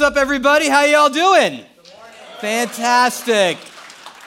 [0.00, 0.66] what's up, everybody?
[0.66, 1.62] How y'all doing?
[2.38, 3.58] Fantastic.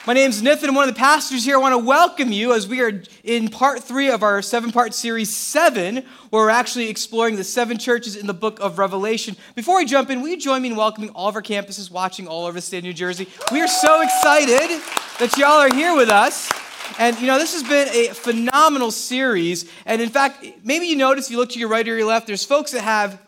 [0.06, 0.72] My name's Nathan.
[0.72, 1.56] One of the pastors here.
[1.56, 4.94] I want to welcome you as we are in part three of our seven part
[4.94, 5.96] series, Seven,
[6.30, 9.34] where we're actually exploring the seven churches in the book of Revelation.
[9.56, 12.28] Before we jump in, will you join me in welcoming all of our campuses watching
[12.28, 13.26] all over the state of New Jersey?
[13.50, 14.80] We are so excited
[15.18, 16.52] that y'all are here with us.
[17.00, 19.68] And you know, this has been a phenomenal series.
[19.86, 22.28] And in fact, maybe you notice if you look to your right or your left,
[22.28, 23.20] there's folks that have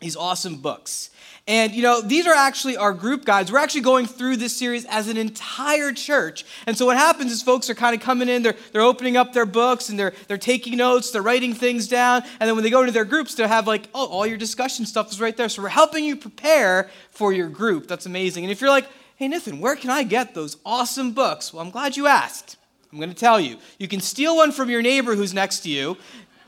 [0.00, 1.10] these awesome books.
[1.46, 3.52] And you know, these are actually our group guides.
[3.52, 6.46] We're actually going through this series as an entire church.
[6.66, 9.34] And so what happens is folks are kind of coming in, they're, they're opening up
[9.34, 12.22] their books and they're, they're taking notes, they're writing things down.
[12.40, 14.86] And then when they go into their groups, they have like, oh, all your discussion
[14.86, 15.50] stuff is right there.
[15.50, 17.88] So we're helping you prepare for your group.
[17.88, 18.44] That's amazing.
[18.44, 21.52] And if you're like, hey, Nathan, where can I get those awesome books?
[21.52, 22.56] Well, I'm glad you asked.
[22.90, 23.58] I'm going to tell you.
[23.78, 25.98] You can steal one from your neighbor who's next to you.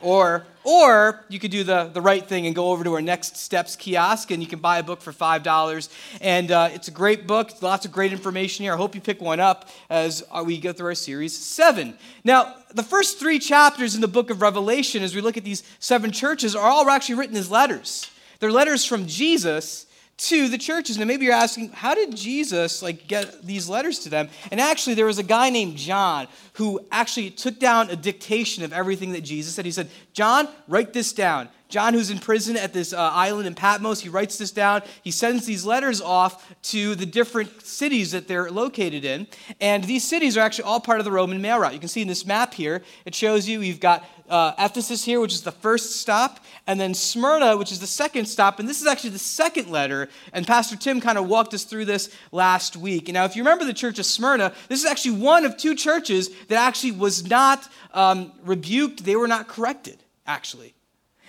[0.00, 3.36] Or, or you could do the, the right thing and go over to our Next
[3.36, 5.88] Steps kiosk and you can buy a book for $5.
[6.20, 8.74] And uh, it's a great book, lots of great information here.
[8.74, 11.96] I hope you pick one up as uh, we go through our series seven.
[12.24, 15.62] Now, the first three chapters in the book of Revelation, as we look at these
[15.78, 18.10] seven churches, are all actually written as letters.
[18.40, 19.86] They're letters from Jesus
[20.18, 20.96] to the churches.
[20.98, 24.28] Now maybe you're asking, how did Jesus like get these letters to them?
[24.50, 28.72] And actually there was a guy named John who actually took down a dictation of
[28.72, 29.66] everything that Jesus said.
[29.66, 33.54] He said, "John, write this down." John, who's in prison at this uh, island in
[33.54, 34.82] Patmos, he writes this down.
[35.02, 39.26] He sends these letters off to the different cities that they're located in.
[39.60, 41.72] And these cities are actually all part of the Roman mail route.
[41.72, 45.18] You can see in this map here, it shows you you've got uh, Ephesus here,
[45.18, 46.38] which is the first stop,
[46.68, 48.60] and then Smyrna, which is the second stop.
[48.60, 50.08] And this is actually the second letter.
[50.32, 53.08] And Pastor Tim kind of walked us through this last week.
[53.08, 55.74] And now, if you remember the church of Smyrna, this is actually one of two
[55.74, 60.74] churches that actually was not um, rebuked, they were not corrected, actually.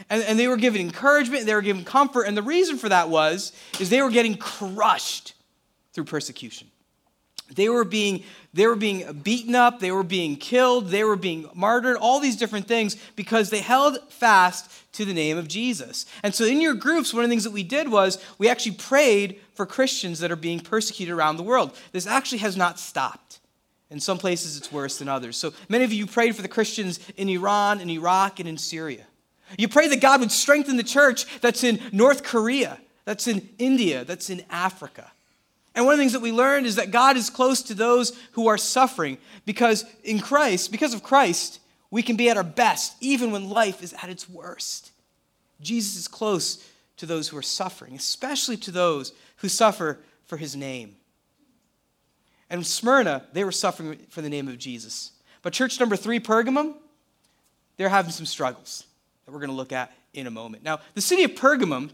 [0.09, 2.24] And, and they were given encouragement, they were given comfort.
[2.24, 5.34] And the reason for that was, is they were getting crushed
[5.94, 6.69] through persecution.
[7.53, 11.47] They were being they were being beaten up, they were being killed, they were being
[11.53, 16.06] martyred, all these different things because they held fast to the name of Jesus.
[16.24, 18.75] And so in your groups, one of the things that we did was we actually
[18.75, 21.78] prayed for Christians that are being persecuted around the world.
[21.91, 23.36] This actually has not stopped.
[23.89, 25.37] In some places, it's worse than others.
[25.37, 29.05] So many of you prayed for the Christians in Iran, in Iraq, and in Syria.
[29.57, 34.03] You pray that God would strengthen the church that's in North Korea, that's in India,
[34.03, 35.09] that's in Africa.
[35.73, 38.17] And one of the things that we learned is that God is close to those
[38.31, 41.59] who are suffering because in Christ, because of Christ,
[41.91, 44.91] we can be at our best even when life is at its worst.
[45.61, 46.67] Jesus is close
[46.97, 50.95] to those who are suffering, especially to those who suffer for his name.
[52.50, 55.12] And Smyrna, they were suffering for the name of Jesus.
[55.41, 56.75] But church number three, Pergamum,
[57.78, 58.85] they're having some struggles
[59.25, 60.63] that we're going to look at in a moment.
[60.63, 61.91] Now, the city of Pergamum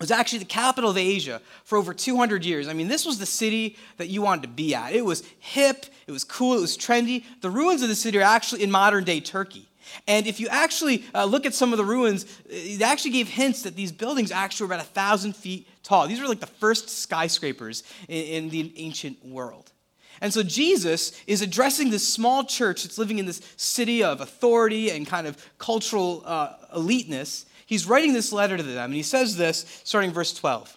[0.00, 2.68] was actually the capital of Asia for over 200 years.
[2.68, 4.92] I mean, this was the city that you wanted to be at.
[4.92, 7.24] It was hip, it was cool, it was trendy.
[7.40, 9.68] The ruins of the city are actually in modern day Turkey.
[10.08, 13.62] And if you actually uh, look at some of the ruins, it actually gave hints
[13.62, 16.08] that these buildings actually were about a thousand feet tall.
[16.08, 19.70] These were like the first skyscrapers in, in the ancient world.
[20.20, 24.90] And so Jesus is addressing this small church that's living in this city of authority
[24.90, 29.36] and kind of cultural uh, eliteness he's writing this letter to them, and he says
[29.36, 30.76] this starting verse 12.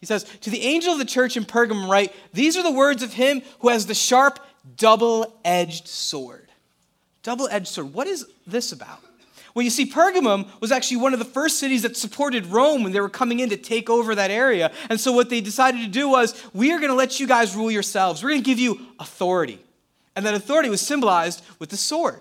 [0.00, 3.02] He says, To the angel of the church in Pergamum, write, These are the words
[3.02, 4.38] of him who has the sharp,
[4.76, 6.48] double edged sword.
[7.22, 7.92] Double edged sword.
[7.92, 9.00] What is this about?
[9.58, 12.92] Well, you see, Pergamum was actually one of the first cities that supported Rome when
[12.92, 14.70] they were coming in to take over that area.
[14.88, 17.56] And so, what they decided to do was, we are going to let you guys
[17.56, 18.22] rule yourselves.
[18.22, 19.58] We're going to give you authority.
[20.14, 22.20] And that authority was symbolized with the sword.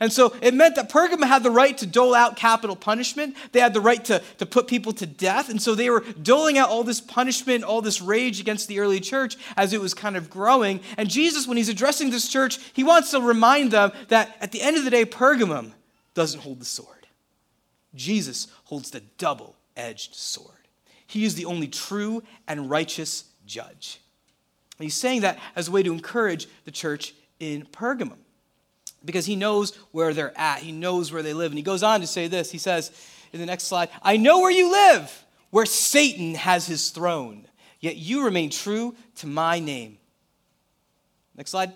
[0.00, 3.36] And so it meant that Pergamum had the right to dole out capital punishment.
[3.52, 5.50] They had the right to, to put people to death.
[5.50, 8.98] And so they were doling out all this punishment, all this rage against the early
[8.98, 10.80] church as it was kind of growing.
[10.96, 14.62] And Jesus, when he's addressing this church, he wants to remind them that at the
[14.62, 15.74] end of the day, Pergamum
[16.14, 17.06] doesn't hold the sword.
[17.94, 20.48] Jesus holds the double edged sword.
[21.06, 24.00] He is the only true and righteous judge.
[24.78, 28.18] And he's saying that as a way to encourage the church in Pergamum
[29.04, 30.60] because he knows where they're at.
[30.60, 31.52] He knows where they live.
[31.52, 32.50] And he goes on to say this.
[32.50, 32.90] He says
[33.32, 37.46] in the next slide, I know where you live, where Satan has his throne,
[37.80, 39.98] yet you remain true to my name.
[41.36, 41.72] Next slide.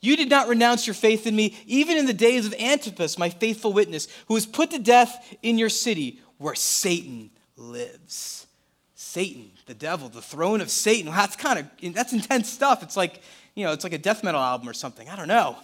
[0.00, 3.30] You did not renounce your faith in me, even in the days of Antipas, my
[3.30, 8.46] faithful witness, who was put to death in your city where Satan lives.
[8.94, 11.10] Satan, the devil, the throne of Satan.
[11.10, 12.82] That's kind of that's intense stuff.
[12.82, 13.22] It's like,
[13.54, 15.08] you know, it's like a death metal album or something.
[15.08, 15.56] I don't know.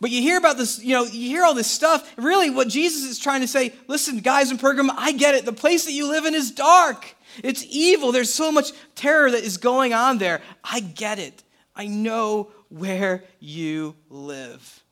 [0.00, 2.10] But you hear about this, you know, you hear all this stuff.
[2.16, 5.44] Really, what Jesus is trying to say listen, guys in Pergamum, I get it.
[5.44, 7.14] The place that you live in is dark,
[7.44, 8.10] it's evil.
[8.10, 10.40] There's so much terror that is going on there.
[10.64, 11.42] I get it.
[11.76, 14.82] I know where you live.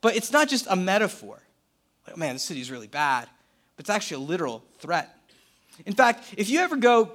[0.00, 1.40] But it's not just a metaphor.
[2.06, 3.28] Like, man, this city is really bad.
[3.76, 5.14] But it's actually a literal threat.
[5.86, 7.12] In fact, if you ever go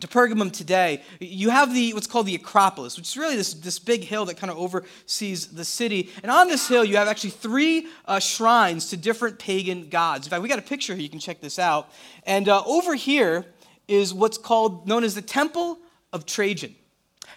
[0.00, 3.78] to Pergamum today, you have the what's called the Acropolis, which is really this, this
[3.78, 6.10] big hill that kind of oversees the city.
[6.22, 10.26] And on this hill, you have actually three uh, shrines to different pagan gods.
[10.26, 11.02] In fact, we got a picture here.
[11.02, 11.90] You can check this out.
[12.24, 13.46] And uh, over here
[13.88, 15.78] is what's called known as the Temple
[16.12, 16.74] of Trajan.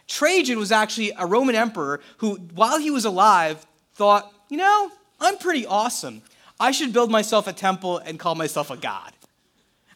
[0.07, 5.37] Trajan was actually a Roman emperor who, while he was alive, thought, you know, I'm
[5.37, 6.21] pretty awesome.
[6.59, 9.13] I should build myself a temple and call myself a god.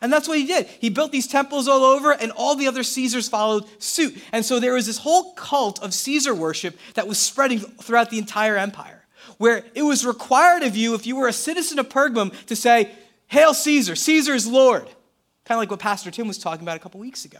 [0.01, 0.68] And that's what he did.
[0.68, 4.22] He built these temples all over, and all the other Caesars followed suit.
[4.34, 8.18] And so there was this whole cult of Caesar worship that was spreading throughout the
[8.18, 9.06] entire empire,
[9.38, 12.92] where it was required of you, if you were a citizen of Pergamum, to say,
[13.28, 14.84] Hail Caesar, Caesar is Lord.
[15.46, 17.39] Kind of like what Pastor Tim was talking about a couple weeks ago.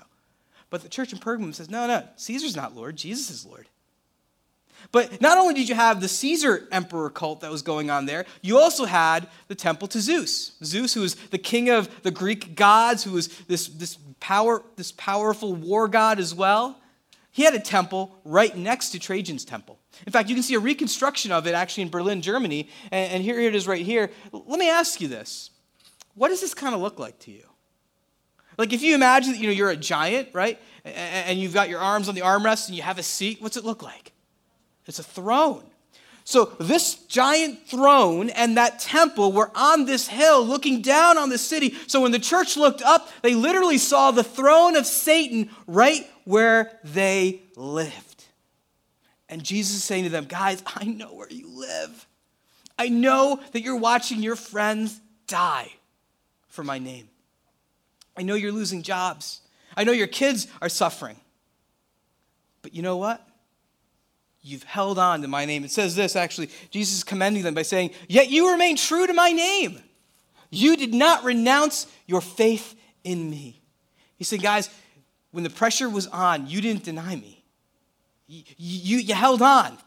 [0.74, 3.68] But the church in Pergamum says, No, no, Caesar's not Lord, Jesus is Lord.
[4.92, 8.26] But not only did you have the Caesar emperor cult that was going on there,
[8.42, 10.54] you also had the temple to Zeus.
[10.64, 14.92] Zeus, who was the king of the Greek gods, who was this, this, power, this
[14.94, 16.82] powerful war god as well.
[17.30, 19.78] He had a temple right next to Trajan's temple.
[20.08, 22.68] In fact, you can see a reconstruction of it actually in Berlin, Germany.
[22.90, 24.10] And, and here it is right here.
[24.32, 25.52] Let me ask you this.
[26.16, 27.44] What does this kind of look like to you?
[28.58, 30.60] Like if you imagine that you know you're a giant, right?
[30.86, 33.64] And you've got your arms on the armrest and you have a seat, what's it
[33.64, 34.12] look like?
[34.86, 35.64] It's a throne.
[36.26, 41.38] So, this giant throne and that temple were on this hill looking down on the
[41.38, 41.76] city.
[41.88, 46.80] So, when the church looked up, they literally saw the throne of Satan right where
[46.84, 48.26] they lived.
[49.28, 52.08] And Jesus is saying to them, Guys, I know where you live.
[52.80, 55.72] I know that you're watching your friends die
[56.48, 57.10] for my name.
[58.16, 59.42] I know you're losing jobs.
[59.76, 61.18] I know your kids are suffering.
[62.62, 63.26] But you know what?
[64.42, 65.64] You've held on to my name.
[65.64, 69.14] It says this actually, Jesus is commending them by saying, Yet you remain true to
[69.14, 69.82] my name.
[70.50, 73.62] You did not renounce your faith in me.
[74.18, 74.70] He said, Guys,
[75.32, 77.44] when the pressure was on, you didn't deny me.
[78.28, 79.78] You, you, you held on,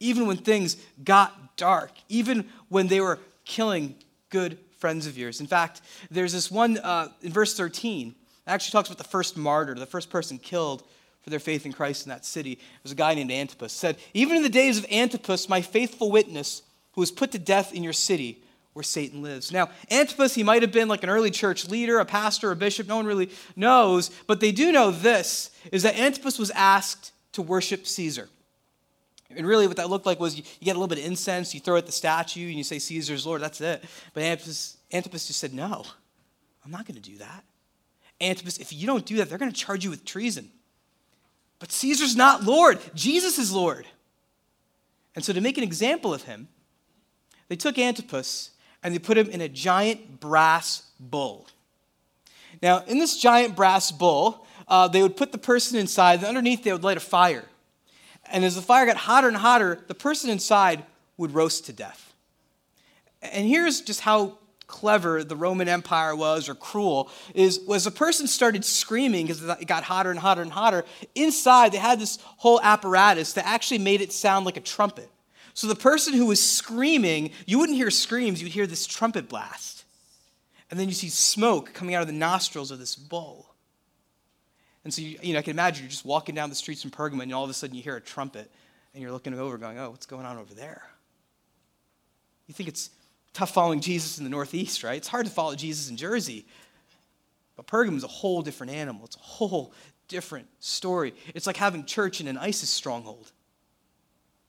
[0.00, 3.94] even when things got dark, even when they were killing
[4.30, 5.40] good friends of yours.
[5.40, 5.80] In fact,
[6.10, 8.14] there's this one uh, in verse 13, it
[8.50, 10.82] actually talks about the first martyr, the first person killed
[11.22, 12.56] for their faith in Christ in that city.
[12.56, 13.72] There was a guy named Antipas.
[13.72, 16.62] Said, Even in the days of Antipas, my faithful witness,
[16.94, 18.42] who was put to death in your city
[18.72, 19.52] where Satan lives.
[19.52, 22.88] Now, Antipas, he might have been like an early church leader, a pastor, a bishop.
[22.88, 24.10] No one really knows.
[24.26, 28.28] But they do know this is that Antipas was asked to worship Caesar.
[29.36, 31.54] And really, what that looked like was you, you get a little bit of incense,
[31.54, 33.84] you throw at the statue, and you say, Caesar's Lord, that's it.
[34.14, 35.84] But Antipas, Antipas just said, No,
[36.64, 37.44] I'm not going to do that.
[38.20, 40.50] Antipas, if you don't do that, they're going to charge you with treason.
[41.58, 43.86] But Caesar's not Lord, Jesus is Lord.
[45.14, 46.48] And so, to make an example of him,
[47.48, 48.50] they took Antipas
[48.82, 51.46] and they put him in a giant brass bull.
[52.62, 56.64] Now, in this giant brass bull, uh, they would put the person inside, and underneath
[56.64, 57.44] they would light a fire.
[58.32, 60.84] And as the fire got hotter and hotter, the person inside
[61.18, 62.14] would roast to death.
[63.20, 68.26] And here's just how clever the Roman Empire was or cruel is was a person
[68.26, 70.84] started screaming because it got hotter and hotter and hotter.
[71.14, 75.10] Inside, they had this whole apparatus that actually made it sound like a trumpet.
[75.52, 79.84] So the person who was screaming, you wouldn't hear screams, you'd hear this trumpet blast.
[80.70, 83.51] And then you see smoke coming out of the nostrils of this bull.
[84.84, 86.90] And so, you, you know, I can imagine you're just walking down the streets in
[86.90, 88.50] Pergamon and all of a sudden you hear a trumpet
[88.94, 90.82] and you're looking over going, oh, what's going on over there?
[92.46, 92.90] You think it's
[93.32, 94.96] tough following Jesus in the Northeast, right?
[94.96, 96.44] It's hard to follow Jesus in Jersey.
[97.56, 99.04] But Pergamum is a whole different animal.
[99.04, 99.72] It's a whole
[100.08, 101.14] different story.
[101.34, 103.30] It's like having church in an ISIS stronghold.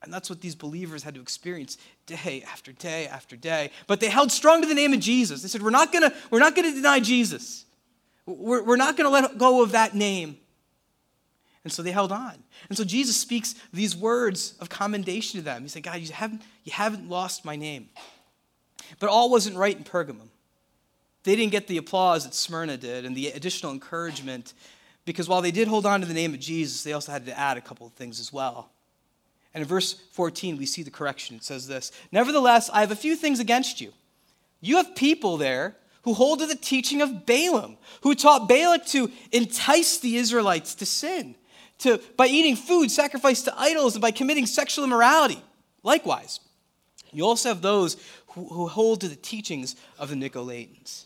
[0.01, 3.71] And that's what these believers had to experience day after day after day.
[3.87, 5.41] But they held strong to the name of Jesus.
[5.41, 7.65] They said, We're not to we're not going to deny Jesus.
[8.25, 10.37] We're, we're not going to let go of that name.
[11.63, 12.35] And so they held on.
[12.69, 15.61] And so Jesus speaks these words of commendation to them.
[15.61, 17.89] He said, God, you haven't, you haven't lost my name.
[18.99, 20.29] But all wasn't right in Pergamum.
[21.23, 24.53] They didn't get the applause that Smyrna did and the additional encouragement
[25.05, 27.37] because while they did hold on to the name of Jesus, they also had to
[27.37, 28.69] add a couple of things as well.
[29.53, 31.35] And in verse 14, we see the correction.
[31.35, 33.93] It says this Nevertheless, I have a few things against you.
[34.61, 39.11] You have people there who hold to the teaching of Balaam, who taught Balak to
[39.31, 41.35] entice the Israelites to sin,
[41.79, 45.41] to, by eating food sacrificed to idols and by committing sexual immorality.
[45.81, 46.39] Likewise,
[47.11, 51.05] you also have those who, who hold to the teachings of the Nicolaitans.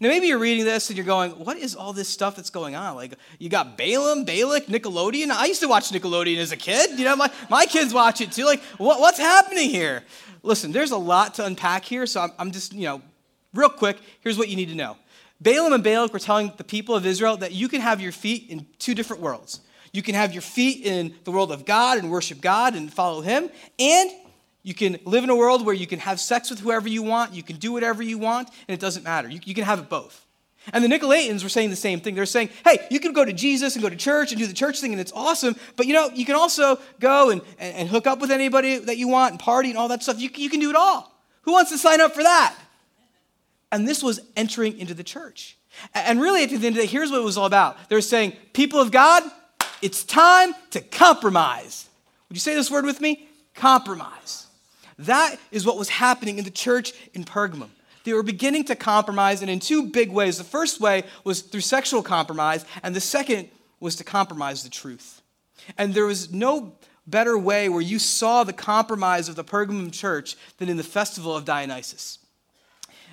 [0.00, 2.74] Now, maybe you're reading this and you're going, what is all this stuff that's going
[2.74, 2.96] on?
[2.96, 5.30] Like, you got Balaam, Balak, Nickelodeon.
[5.30, 6.98] I used to watch Nickelodeon as a kid.
[6.98, 8.44] You know, my, my kids watch it too.
[8.44, 10.02] Like, what, what's happening here?
[10.42, 13.02] Listen, there's a lot to unpack here, so I'm, I'm just, you know,
[13.56, 14.96] real quick, here's what you need to know.
[15.40, 18.46] Balaam and Balak were telling the people of Israel that you can have your feet
[18.48, 19.60] in two different worlds.
[19.92, 23.20] You can have your feet in the world of God and worship God and follow
[23.20, 24.10] Him, and
[24.62, 27.32] you can live in a world where you can have sex with whoever you want,
[27.34, 29.28] you can do whatever you want, and it doesn't matter.
[29.28, 30.26] You, you can have it both.
[30.72, 32.16] And the Nicolaitans were saying the same thing.
[32.16, 34.52] They're saying, hey, you can go to Jesus and go to church and do the
[34.52, 37.88] church thing, and it's awesome, but you know, you can also go and, and, and
[37.88, 40.18] hook up with anybody that you want and party and all that stuff.
[40.18, 41.12] You, you can do it all.
[41.42, 42.56] Who wants to sign up for that?
[43.76, 45.58] And this was entering into the church.
[45.94, 47.76] And really, at the end of the day, here's what it was all about.
[47.90, 49.22] They're saying, people of God,
[49.82, 51.86] it's time to compromise.
[52.30, 53.28] Would you say this word with me?
[53.54, 54.46] Compromise.
[55.00, 57.68] That is what was happening in the church in Pergamum.
[58.04, 60.38] They were beginning to compromise, and in two big ways.
[60.38, 65.20] The first way was through sexual compromise, and the second was to compromise the truth.
[65.76, 66.72] And there was no
[67.06, 71.36] better way where you saw the compromise of the Pergamum church than in the festival
[71.36, 72.20] of Dionysus.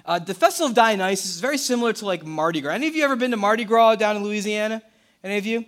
[0.05, 2.74] Uh, the festival of Dionysus is very similar to like Mardi Gras.
[2.74, 4.81] Any of you ever been to Mardi Gras down in Louisiana?
[5.24, 5.65] Any of you?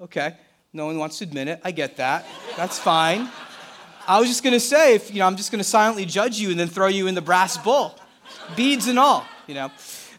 [0.00, 0.34] Okay.
[0.72, 1.60] No one wants to admit it.
[1.64, 2.24] I get that.
[2.56, 3.28] That's fine.
[4.06, 6.38] I was just going to say, if, you know, I'm just going to silently judge
[6.38, 7.98] you and then throw you in the brass bull,
[8.56, 9.70] beads and all, you know.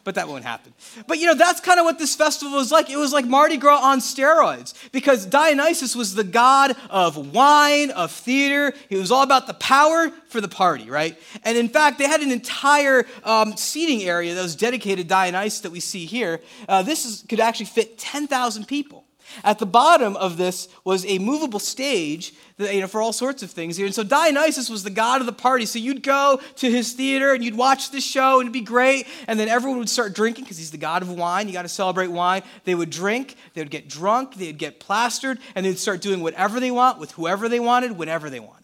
[0.03, 0.73] But that won't happen.
[1.07, 2.89] But you know, that's kind of what this festival was like.
[2.89, 8.11] It was like Mardi Gras on steroids because Dionysus was the god of wine, of
[8.11, 8.73] theater.
[8.89, 11.17] He was all about the power for the party, right?
[11.43, 15.61] And in fact, they had an entire um, seating area that was dedicated to Dionysus
[15.61, 16.41] that we see here.
[16.67, 19.05] Uh, this is, could actually fit 10,000 people.
[19.43, 23.43] At the bottom of this was a movable stage that, you know, for all sorts
[23.43, 23.85] of things here.
[23.85, 25.65] And so Dionysus was the god of the party.
[25.65, 29.07] So you'd go to his theater and you'd watch this show and it'd be great.
[29.27, 31.47] And then everyone would start drinking because he's the god of wine.
[31.47, 32.43] You got to celebrate wine.
[32.63, 36.59] They would drink, they would get drunk, they'd get plastered, and they'd start doing whatever
[36.59, 38.60] they want with whoever they wanted, whenever they wanted.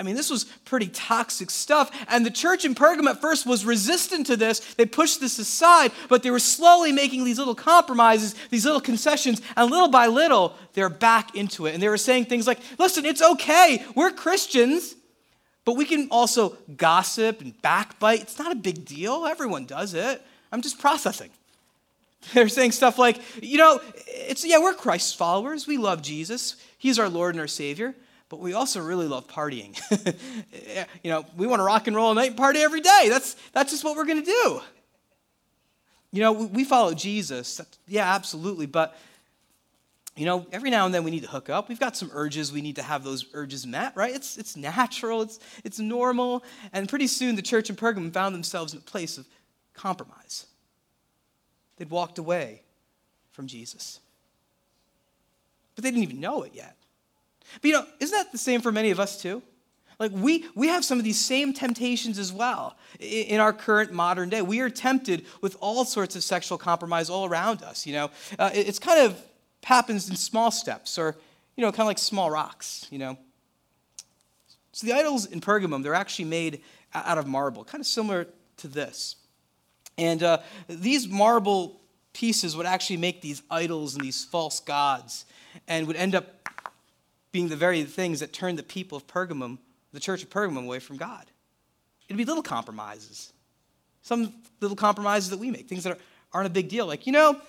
[0.00, 1.90] I mean, this was pretty toxic stuff.
[2.08, 4.60] And the church in Pergamum at first was resistant to this.
[4.76, 9.42] They pushed this aside, but they were slowly making these little compromises, these little concessions,
[9.58, 11.74] and little by little, they're back into it.
[11.74, 13.84] And they were saying things like, listen, it's okay.
[13.94, 14.96] We're Christians,
[15.66, 18.22] but we can also gossip and backbite.
[18.22, 19.26] It's not a big deal.
[19.26, 20.22] Everyone does it.
[20.50, 21.30] I'm just processing.
[22.32, 25.66] They're saying stuff like, you know, it's yeah, we're Christ's followers.
[25.66, 26.56] We love Jesus.
[26.78, 27.94] He's our Lord and our Savior
[28.30, 29.76] but we also really love partying.
[31.02, 33.08] you know, we want to rock and roll a night and party every day.
[33.08, 34.60] That's, that's just what we're going to do.
[36.12, 37.60] You know, we follow Jesus.
[37.88, 38.66] Yeah, absolutely.
[38.66, 38.96] But,
[40.16, 41.68] you know, every now and then we need to hook up.
[41.68, 42.52] We've got some urges.
[42.52, 44.14] We need to have those urges met, right?
[44.14, 46.44] It's, it's natural, it's, it's normal.
[46.72, 49.26] And pretty soon the church in Pergamum found themselves in a place of
[49.74, 50.46] compromise.
[51.78, 52.62] They'd walked away
[53.32, 53.98] from Jesus.
[55.74, 56.76] But they didn't even know it yet.
[57.54, 59.42] But you know, isn't that the same for many of us too?
[59.98, 64.30] Like we, we have some of these same temptations as well in our current modern
[64.30, 64.40] day.
[64.40, 67.86] We are tempted with all sorts of sexual compromise all around us.
[67.86, 69.22] You know, uh, it's kind of
[69.62, 71.16] happens in small steps or,
[71.54, 73.18] you know, kind of like small rocks, you know.
[74.72, 76.62] So the idols in Pergamum, they're actually made
[76.94, 78.26] out of marble, kind of similar
[78.58, 79.16] to this.
[79.98, 81.78] And uh, these marble
[82.14, 85.26] pieces would actually make these idols and these false gods
[85.68, 86.48] and would end up
[87.32, 89.58] being the very things that turned the people of Pergamum,
[89.92, 91.26] the church of Pergamum, away from God.
[92.08, 93.32] It'd be little compromises.
[94.02, 95.98] Some little compromises that we make, things that
[96.32, 96.86] are, not a big deal.
[96.86, 97.40] Like, you know,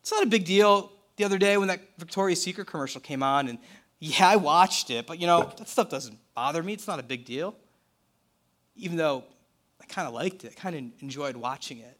[0.00, 3.48] it's not a big deal the other day when that Victoria's Secret commercial came on,
[3.48, 3.58] and
[4.00, 6.72] yeah, I watched it, but you know, that stuff doesn't bother me.
[6.72, 7.56] It's not a big deal.
[8.76, 9.24] Even though
[9.80, 11.97] I kind of liked it, kind of enjoyed watching it.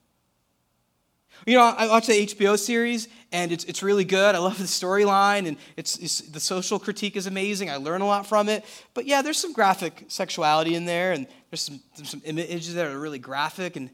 [1.46, 4.34] You know, I watched the HBO series, and it's, it's really good.
[4.34, 7.70] I love the storyline, and it's, it's, the social critique is amazing.
[7.70, 8.64] I learn a lot from it.
[8.94, 12.86] But yeah, there's some graphic sexuality in there, and there's some, there's some images that
[12.86, 13.90] are really graphic, and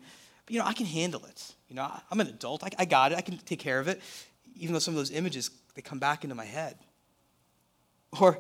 [0.49, 1.55] you know, I can handle it.
[1.69, 2.65] You know, I'm an adult.
[2.65, 3.19] I, I got it.
[3.19, 4.01] I can take care of it,
[4.57, 6.77] even though some of those images they come back into my head.
[8.21, 8.39] Or,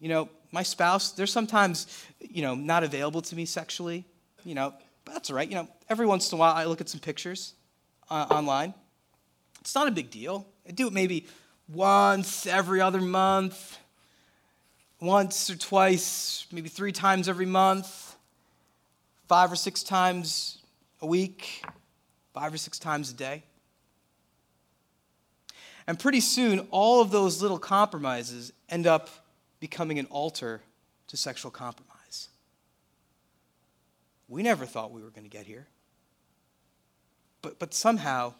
[0.00, 1.12] you know, my spouse.
[1.12, 4.06] They're sometimes, you know, not available to me sexually.
[4.44, 5.48] You know, but that's all right.
[5.48, 7.54] You know, every once in a while I look at some pictures
[8.12, 8.74] uh, online.
[9.62, 10.46] It's not a big deal.
[10.68, 11.26] I do it maybe
[11.66, 13.78] once every other month,
[15.00, 18.16] once or twice, maybe three times every month,
[19.28, 20.58] five or six times
[21.00, 21.64] a week,
[22.34, 23.44] five or six times a day.
[25.86, 29.08] And pretty soon, all of those little compromises end up
[29.58, 30.60] becoming an altar
[31.08, 32.28] to sexual compromise.
[34.28, 35.66] We never thought we were going to get here.
[37.42, 38.34] But, but somehow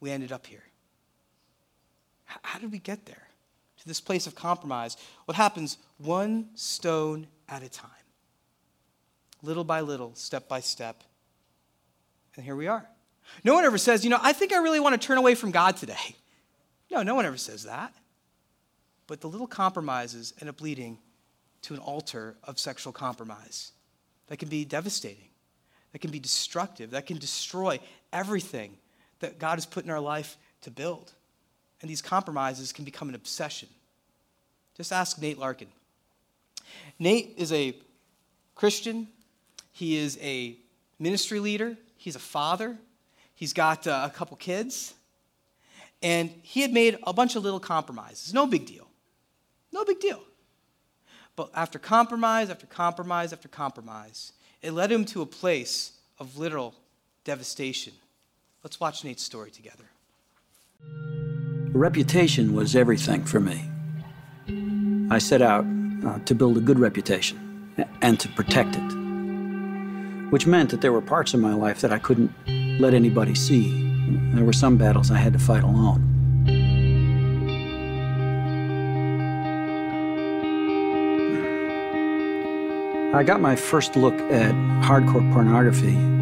[0.00, 0.64] we ended up here.
[2.30, 3.28] H- how did we get there?
[3.78, 4.96] To this place of compromise.
[5.26, 7.90] What happens one stone at a time,
[9.42, 11.02] little by little, step by step.
[12.36, 12.86] And here we are.
[13.44, 15.50] No one ever says, you know, I think I really want to turn away from
[15.50, 16.16] God today.
[16.90, 17.92] No, no one ever says that.
[19.06, 20.98] But the little compromises end up leading
[21.62, 23.72] to an altar of sexual compromise
[24.28, 25.28] that can be devastating,
[25.92, 27.78] that can be destructive, that can destroy
[28.12, 28.76] everything
[29.20, 31.12] that God has put in our life to build.
[31.80, 33.68] And these compromises can become an obsession.
[34.76, 35.68] Just ask Nate Larkin.
[36.98, 37.76] Nate is a
[38.54, 39.08] Christian,
[39.72, 40.56] he is a
[40.98, 42.76] ministry leader, he's a father,
[43.34, 44.94] he's got uh, a couple kids,
[46.02, 48.32] and he had made a bunch of little compromises.
[48.32, 48.86] No big deal.
[49.72, 50.22] No big deal.
[51.34, 56.74] But after compromise, after compromise, after compromise, it led him to a place of literal
[57.24, 57.92] devastation.
[58.64, 59.90] Let's watch Nate's story together.
[61.72, 63.68] Reputation was everything for me.
[65.10, 65.64] I set out
[66.06, 71.00] uh, to build a good reputation and to protect it, which meant that there were
[71.00, 72.30] parts of my life that I couldn't
[72.78, 73.72] let anybody see.
[74.32, 76.10] There were some battles I had to fight alone.
[83.12, 86.21] I got my first look at hardcore pornography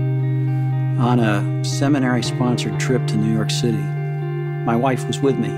[1.01, 3.79] on a seminary sponsored trip to New York City.
[3.79, 5.49] My wife was with me.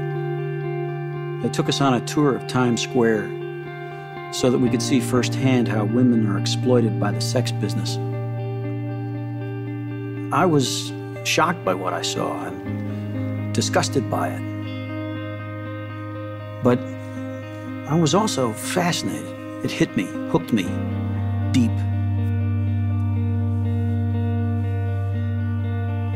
[1.43, 3.29] They took us on a tour of Times Square
[4.33, 7.97] so that we could see firsthand how women are exploited by the sex business.
[10.33, 10.93] I was
[11.25, 14.43] shocked by what I saw and disgusted by it.
[16.63, 16.79] But
[17.91, 19.27] I was also fascinated.
[19.65, 20.69] It hit me, hooked me
[21.51, 21.73] deep.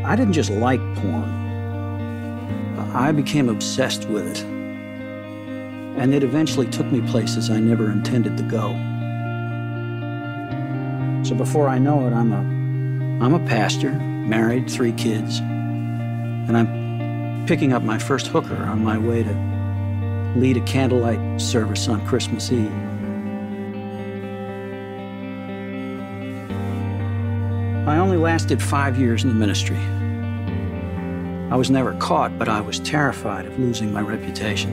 [0.06, 1.46] I didn't just like porn,
[2.94, 4.44] I became obsessed with it.
[4.44, 8.68] And it eventually took me places I never intended to go.
[11.24, 17.44] So before I know it, I'm a, I'm a pastor, married, three kids, and I'm
[17.46, 22.52] picking up my first hooker on my way to lead a candlelight service on Christmas
[22.52, 22.70] Eve.
[28.16, 29.76] Only lasted five years in the ministry.
[31.50, 34.72] I was never caught, but I was terrified of losing my reputation.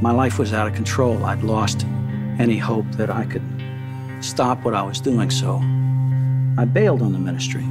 [0.00, 1.26] My life was out of control.
[1.26, 1.84] I'd lost
[2.38, 3.42] any hope that I could
[4.20, 5.56] stop what I was doing, so
[6.56, 7.66] I bailed on the ministry,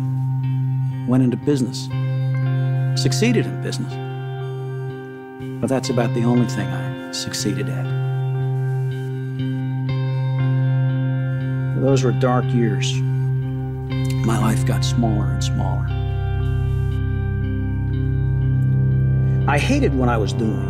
[1.08, 1.90] went into business,
[3.02, 3.92] succeeded in business.
[5.60, 7.86] But that's about the only thing I succeeded at.
[11.82, 12.94] Those were dark years.
[14.28, 15.86] My life got smaller and smaller.
[19.50, 20.68] I hated what I was doing.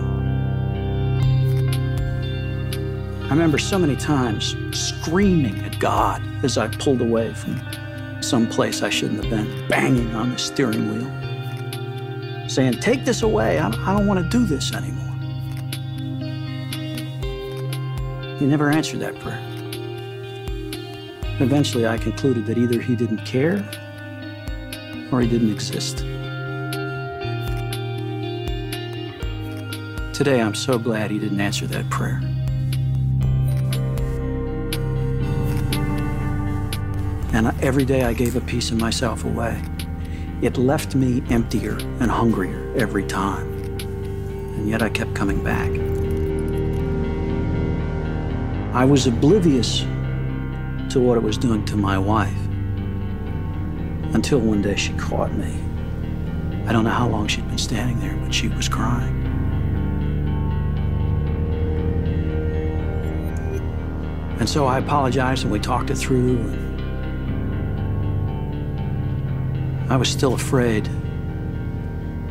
[3.24, 7.60] I remember so many times screaming at God as I pulled away from
[8.22, 13.58] some place I shouldn't have been, banging on the steering wheel, saying, Take this away.
[13.58, 15.16] I, don't want to do this anymore.
[18.38, 19.47] He never answered that prayer.
[21.40, 23.64] Eventually, I concluded that either he didn't care
[25.12, 25.98] or he didn't exist.
[30.16, 32.20] Today, I'm so glad he didn't answer that prayer.
[37.34, 39.62] And every day I gave a piece of myself away.
[40.42, 43.48] It left me emptier and hungrier every time.
[43.80, 45.70] And yet I kept coming back.
[48.76, 49.84] I was oblivious
[50.90, 52.38] to what it was doing to my wife
[54.14, 55.60] until one day she caught me.
[56.66, 59.26] I don't know how long she'd been standing there, but she was crying.
[64.40, 66.38] And so I apologized and we talked it through.
[69.90, 70.90] I was still afraid.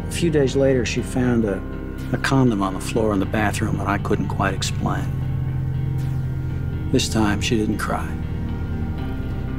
[0.06, 1.60] A few days later, she found a,
[2.12, 5.12] a condom on the floor in the bathroom that I couldn't quite explain.
[6.92, 8.15] This time, she didn't cry.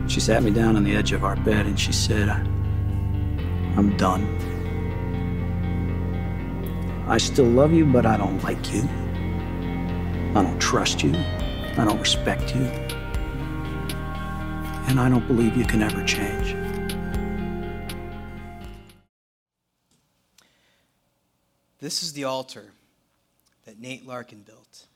[0.07, 4.25] She sat me down on the edge of our bed and she said, I'm done.
[7.07, 8.83] I still love you, but I don't like you.
[10.33, 11.13] I don't trust you.
[11.13, 12.63] I don't respect you.
[14.87, 16.55] And I don't believe you can ever change.
[21.79, 22.71] This is the altar
[23.65, 24.87] that Nate Larkin built.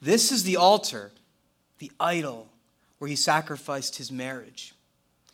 [0.00, 1.12] This is the altar,
[1.78, 2.48] the idol,
[2.98, 4.74] where he sacrificed his marriage,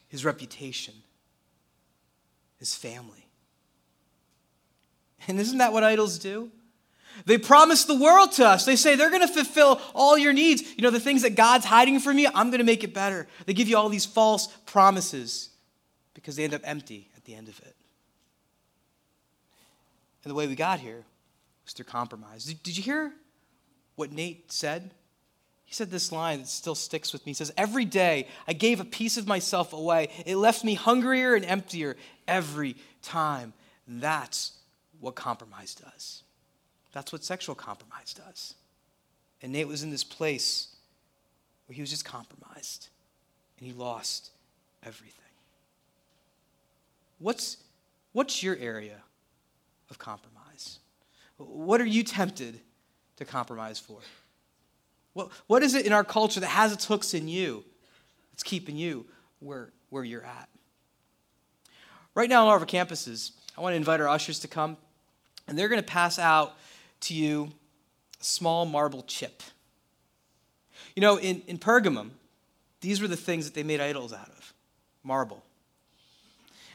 [0.08, 0.94] his reputation,
[2.58, 3.28] his family.
[5.28, 6.50] And isn't that what idols do?
[7.26, 8.64] They promise the world to us.
[8.64, 10.62] They say they're going to fulfill all your needs.
[10.76, 13.28] You know, the things that God's hiding from you, I'm going to make it better.
[13.46, 15.50] They give you all these false promises
[16.14, 17.76] because they end up empty at the end of it.
[20.24, 21.04] And the way we got here
[21.64, 22.44] was through compromise.
[22.44, 23.12] Did, you hear
[23.96, 24.92] what Nate said?
[25.72, 27.30] He said this line that still sticks with me.
[27.30, 30.10] He says, Every day I gave a piece of myself away.
[30.26, 31.96] It left me hungrier and emptier
[32.28, 33.54] every time.
[33.88, 34.52] That's
[35.00, 36.24] what compromise does.
[36.92, 38.54] That's what sexual compromise does.
[39.40, 40.68] And Nate was in this place
[41.66, 42.88] where he was just compromised
[43.58, 44.28] and he lost
[44.84, 45.16] everything.
[47.18, 47.56] What's,
[48.12, 48.98] what's your area
[49.88, 50.80] of compromise?
[51.38, 52.60] What are you tempted
[53.16, 54.00] to compromise for?
[55.14, 57.64] What, what is it in our culture that has its hooks in you
[58.32, 59.06] that's keeping you
[59.40, 60.48] where, where you're at?
[62.14, 64.76] Right now, on all of our campuses, I want to invite our ushers to come,
[65.48, 66.56] and they're going to pass out
[67.00, 67.50] to you
[68.20, 69.42] a small marble chip.
[70.94, 72.10] You know, in, in Pergamum,
[72.80, 74.52] these were the things that they made idols out of
[75.02, 75.42] marble.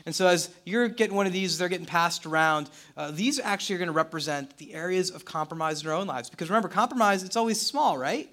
[0.07, 3.75] And so, as you're getting one of these, they're getting passed around, uh, these actually
[3.75, 6.29] are going to represent the areas of compromise in our own lives.
[6.29, 8.29] Because remember, compromise, it's always small, right?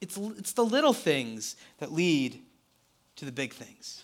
[0.00, 2.42] It's, it's the little things that lead
[3.14, 4.02] to the big things,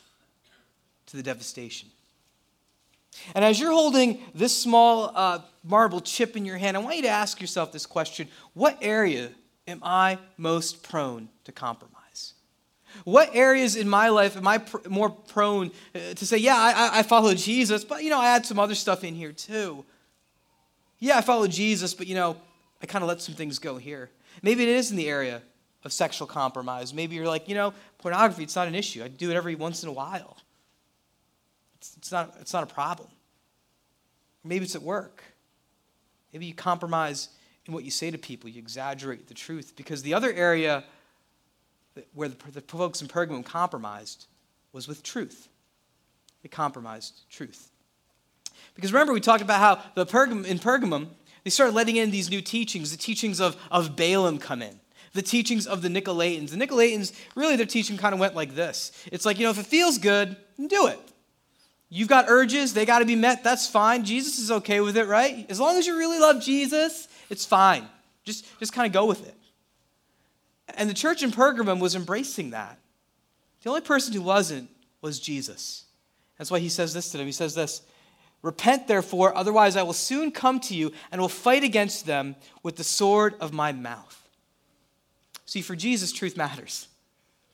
[1.06, 1.88] to the devastation.
[3.34, 7.02] And as you're holding this small uh, marble chip in your hand, I want you
[7.02, 9.32] to ask yourself this question What area
[9.66, 11.89] am I most prone to compromise?
[13.04, 17.00] What areas in my life am I pr- more prone uh, to say, yeah, I,
[17.00, 19.84] I follow Jesus, but you know, I add some other stuff in here too.
[20.98, 22.36] Yeah, I follow Jesus, but you know,
[22.82, 24.10] I kind of let some things go here.
[24.42, 25.42] Maybe it is in the area
[25.84, 26.92] of sexual compromise.
[26.92, 29.02] Maybe you're like, you know, pornography, it's not an issue.
[29.02, 30.36] I do it every once in a while.
[31.78, 33.08] It's, it's, not, it's not a problem.
[34.44, 35.22] Maybe it's at work.
[36.32, 37.30] Maybe you compromise
[37.66, 39.74] in what you say to people, you exaggerate the truth.
[39.76, 40.84] Because the other area
[42.14, 44.26] where the, folks in Pergamum compromised
[44.72, 45.48] was with truth.
[46.42, 47.70] They compromised truth.
[48.74, 51.08] Because remember, we talked about how the Pergam, in Pergamum,
[51.44, 52.90] they started letting in these new teachings.
[52.90, 54.80] The teachings of, of Balaam come in,
[55.12, 56.50] the teachings of the Nicolaitans.
[56.50, 59.58] The Nicolaitans, really, their teaching kind of went like this it's like, you know, if
[59.58, 60.98] it feels good, do it.
[61.92, 64.04] You've got urges, they got to be met, that's fine.
[64.04, 65.44] Jesus is okay with it, right?
[65.50, 67.84] As long as you really love Jesus, it's fine.
[68.22, 69.34] Just, just kind of go with it.
[70.76, 72.78] And the church in Pergamum was embracing that.
[73.62, 75.84] The only person who wasn't was Jesus.
[76.38, 77.26] That's why he says this to them.
[77.26, 77.82] He says this
[78.42, 82.76] Repent, therefore, otherwise I will soon come to you and will fight against them with
[82.76, 84.16] the sword of my mouth.
[85.44, 86.88] See, for Jesus, truth matters,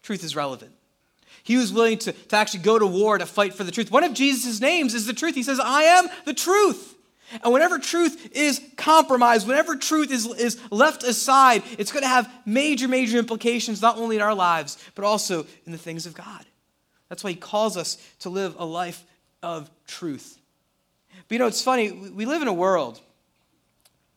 [0.02, 0.72] truth is relevant.
[1.42, 3.90] He was willing to, to actually go to war to fight for the truth.
[3.90, 5.36] One of Jesus' names is the truth.
[5.36, 6.95] He says, I am the truth.
[7.42, 12.30] And whenever truth is compromised, whenever truth is, is left aside, it's going to have
[12.44, 16.44] major, major implications, not only in our lives, but also in the things of God.
[17.08, 19.04] That's why he calls us to live a life
[19.42, 20.38] of truth.
[21.28, 23.00] But you know, it's funny, we live in a world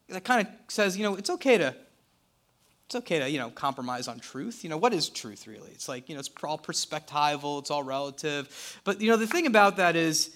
[0.09, 1.75] that kind of says, you know, it's okay to.
[2.87, 4.63] It's okay to, you know, compromise on truth.
[4.63, 5.69] You know, what is truth really?
[5.71, 8.81] It's like, you know, it's all perspectival, it's all relative.
[8.83, 10.31] But, you know, the thing about that is,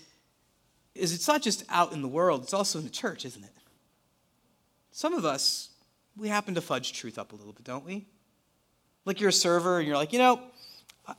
[0.96, 3.52] is it's not just out in the world, it's also in the church, isn't it?
[4.92, 5.70] Some of us,
[6.16, 8.06] we happen to fudge truth up a little bit, don't we?
[9.06, 10.40] Like you're a server and you're like, you know,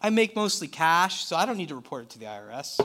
[0.01, 2.81] I make mostly cash, so I don't need to report it to the IRS.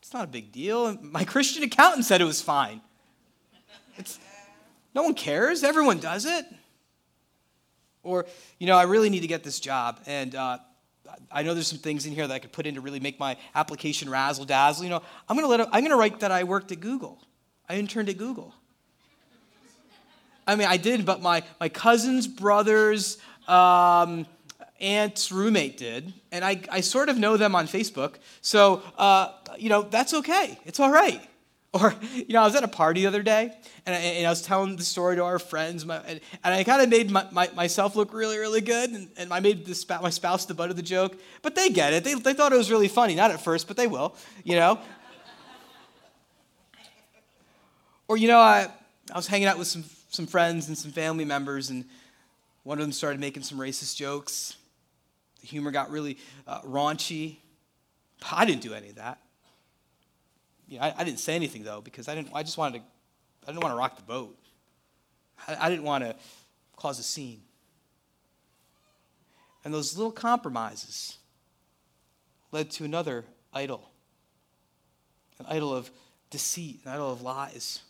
[0.00, 0.96] It's not a big deal.
[1.02, 2.80] My Christian accountant said it was fine.
[3.98, 4.20] It's,
[4.94, 6.44] no one cares, everyone does it.
[8.02, 8.26] Or,
[8.58, 10.58] you know, I really need to get this job, and uh,
[11.30, 13.18] I know there's some things in here that I could put in to really make
[13.18, 14.84] my application razzle dazzle.
[14.84, 17.18] You know, I'm gonna let I'm gonna write that I worked at Google.
[17.68, 18.54] I interned at Google.
[20.46, 24.26] I mean, I did, but my my cousin's brother's um,
[24.80, 28.16] aunt's roommate did, and I I sort of know them on Facebook.
[28.40, 30.58] So uh, you know, that's okay.
[30.64, 31.20] It's all right.
[31.82, 33.52] Or, you know, I was at a party the other day,
[33.84, 36.64] and I, and I was telling the story to our friends, my, and, and, I
[36.64, 39.98] kind of made my, my, myself look really, really good, and, and I made the,
[40.00, 41.16] my spouse the butt of the joke.
[41.42, 42.02] But they get it.
[42.02, 43.14] They, they thought it was really funny.
[43.14, 44.78] Not at first, but they will, you know?
[48.08, 48.68] or, you know, I,
[49.12, 51.84] I was hanging out with some, some friends and some family members, and
[52.62, 54.56] one of them started making some racist jokes.
[55.42, 57.36] The humor got really uh, raunchy.
[58.32, 59.18] I didn't do any of that
[60.68, 62.30] you know, I, I, didn't say anything though because I didn't.
[62.34, 62.84] I just wanted to.
[63.44, 64.36] I didn't want to rock the boat.
[65.46, 66.16] I, I didn't want to
[66.76, 67.42] cause a scene.
[69.64, 71.18] And those little compromises
[72.52, 73.90] led to another idol
[75.38, 75.90] an idol of
[76.30, 77.80] deceit, an idol of lies.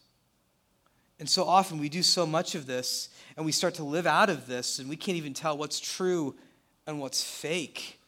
[1.18, 4.28] And so often we do so much of this and we start to live out
[4.28, 6.34] of this and we can't even tell what's true
[6.86, 8.00] and what's fake.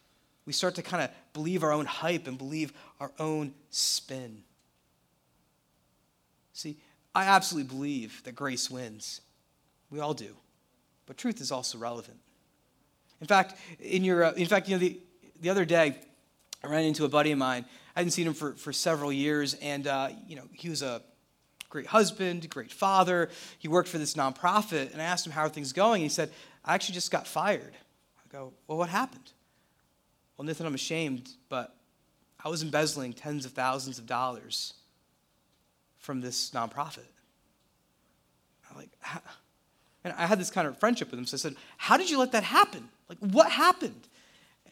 [0.45, 4.43] We start to kind of believe our own hype and believe our own spin.
[6.59, 6.77] See,
[7.15, 9.21] I absolutely believe that grace wins.
[9.91, 10.35] We all do.
[11.07, 12.19] But truth is also relevant.
[13.21, 15.01] In fact, in your uh, in fact, you know the
[15.41, 15.97] the other day
[16.65, 17.65] I ran into a buddy of mine.
[17.95, 21.01] I hadn't seen him for, for several years, and uh, you know he was a
[21.71, 23.31] great husband, great father.
[23.61, 26.03] He worked for this nonprofit, and I asked him how are things going.
[26.03, 26.33] He said,
[26.65, 27.73] "I actually just got fired."
[28.19, 29.31] I go, "Well, what happened?"
[30.37, 31.77] Well, Nathan, I'm ashamed, but
[32.45, 34.75] I was embezzling tens of thousands of dollars
[35.99, 37.07] from this nonprofit.
[38.71, 38.91] I'm like,
[40.05, 42.19] and I had this kind of friendship with him, so I said, "How did you
[42.19, 42.89] let that happen?
[43.09, 44.09] Like, what happened?"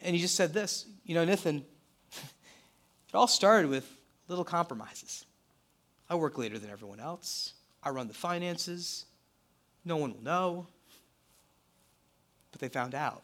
[0.01, 1.65] And he just said this, you know, Nathan,
[2.11, 3.89] it all started with
[4.27, 5.25] little compromises.
[6.09, 7.53] I work later than everyone else.
[7.83, 9.05] I run the finances.
[9.83, 10.67] No one will know.
[12.51, 13.23] But they found out.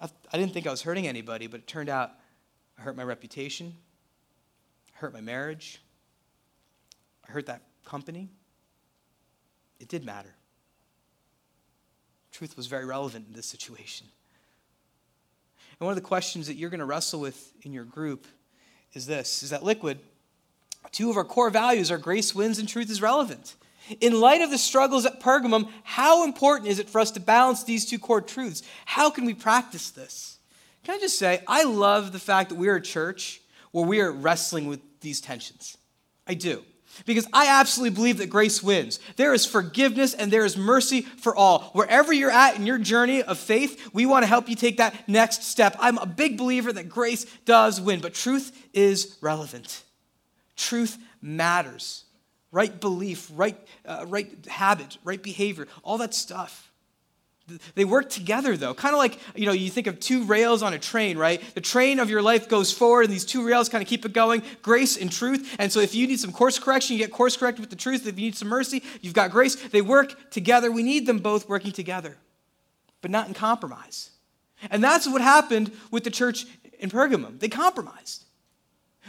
[0.00, 2.12] I, I didn't think I was hurting anybody, but it turned out
[2.78, 3.76] I hurt my reputation,
[5.00, 5.80] hurt my marriage,
[7.26, 8.28] I hurt that company.
[9.78, 10.34] It did matter.
[12.32, 14.06] Truth was very relevant in this situation.
[15.78, 18.26] And one of the questions that you're going to wrestle with in your group
[18.92, 19.98] is this is that liquid,
[20.92, 23.56] two of our core values are grace wins and truth is relevant.
[24.00, 27.64] In light of the struggles at Pergamum, how important is it for us to balance
[27.64, 28.62] these two core truths?
[28.84, 30.38] How can we practice this?
[30.84, 33.40] Can I just say, I love the fact that we're a church
[33.72, 35.76] where we are wrestling with these tensions.
[36.26, 36.62] I do.
[37.06, 38.98] Because I absolutely believe that grace wins.
[39.16, 41.70] There is forgiveness and there is mercy for all.
[41.72, 45.08] Wherever you're at in your journey of faith, we want to help you take that
[45.08, 45.76] next step.
[45.78, 49.84] I'm a big believer that grace does win, but truth is relevant.
[50.56, 52.04] Truth matters.
[52.52, 56.69] Right belief, right, uh, right habit, right behavior, all that stuff.
[57.74, 58.74] They work together though.
[58.74, 61.42] Kind of like, you know, you think of two rails on a train, right?
[61.54, 64.12] The train of your life goes forward and these two rails kind of keep it
[64.12, 65.56] going, grace and truth.
[65.58, 68.06] And so if you need some course correction, you get course corrected with the truth.
[68.06, 69.56] If you need some mercy, you've got grace.
[69.56, 70.70] They work together.
[70.70, 72.16] We need them both working together,
[73.00, 74.10] but not in compromise.
[74.70, 76.46] And that's what happened with the church
[76.78, 77.40] in Pergamum.
[77.40, 78.24] They compromised.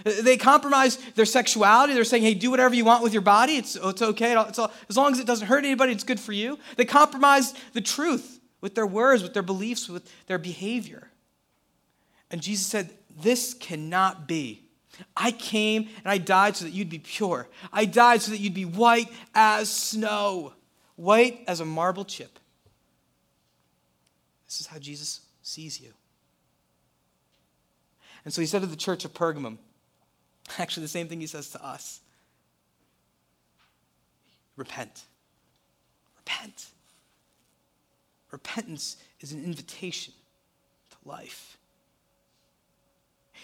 [0.03, 1.93] They compromise their sexuality.
[1.93, 3.57] They're saying, hey, do whatever you want with your body.
[3.57, 4.39] It's, it's okay.
[4.47, 6.57] It's all, as long as it doesn't hurt anybody, it's good for you.
[6.77, 11.09] They compromise the truth with their words, with their beliefs, with their behavior.
[12.29, 12.89] And Jesus said,
[13.21, 14.63] This cannot be.
[15.15, 17.47] I came and I died so that you'd be pure.
[17.71, 20.53] I died so that you'd be white as snow,
[20.95, 22.39] white as a marble chip.
[24.47, 25.93] This is how Jesus sees you.
[28.23, 29.57] And so he said to the church of Pergamum,
[30.57, 32.01] Actually, the same thing he says to us
[34.57, 35.05] repent.
[36.17, 36.67] Repent.
[38.31, 40.13] Repentance is an invitation
[40.91, 41.57] to life.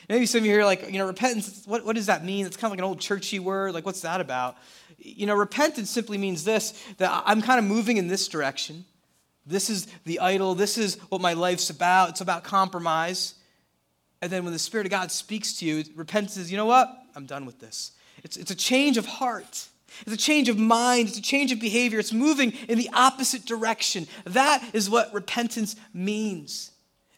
[0.07, 2.45] Maybe some of you here like, you know, repentance, what, what does that mean?
[2.45, 3.73] It's kind of like an old churchy word.
[3.73, 4.55] Like, what's that about?
[4.97, 8.85] You know, repentance simply means this that I'm kind of moving in this direction.
[9.45, 10.55] This is the idol.
[10.55, 12.09] This is what my life's about.
[12.09, 13.33] It's about compromise.
[14.21, 16.89] And then when the Spirit of God speaks to you, repentance is, you know what?
[17.15, 17.91] I'm done with this.
[18.23, 19.67] It's, it's a change of heart.
[20.01, 21.09] It's a change of mind.
[21.09, 21.99] It's a change of behavior.
[21.99, 24.07] It's moving in the opposite direction.
[24.25, 26.71] That is what repentance means.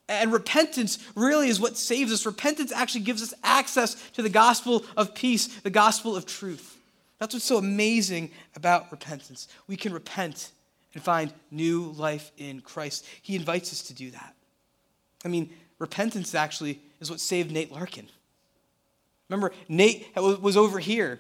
[0.08, 2.26] And repentance really is what saves us.
[2.26, 6.78] Repentance actually gives us access to the gospel of peace, the gospel of truth.
[7.20, 9.48] That's what's so amazing about repentance.
[9.68, 10.52] We can repent
[10.94, 13.06] and find new life in Christ.
[13.22, 14.36] He invites us to do that.
[15.24, 18.08] I mean, repentance actually is what saved Nate Larkin.
[19.30, 21.20] Remember, Nate was over here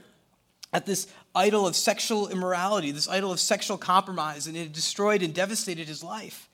[0.74, 5.34] at this idol of sexual immorality, this idol of sexual compromise, and it destroyed and
[5.34, 6.48] devastated his life.